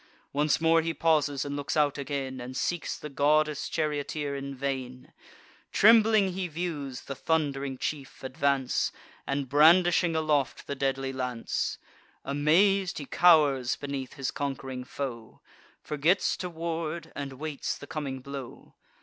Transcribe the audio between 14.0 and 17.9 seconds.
his conqu'ring foe, Forgets to ward, and waits the